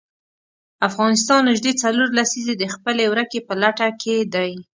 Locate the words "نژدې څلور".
1.49-2.07